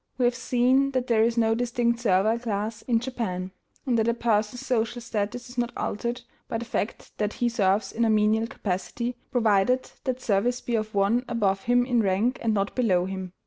[0.17, 3.51] We have seen that there is no distinct servile class in Japan,
[3.85, 7.91] and that a person's social status is not altered by the fact that he serves
[7.91, 12.51] in a menial capacity, provided that service be of one above him in rank and
[12.55, 13.33] not below him.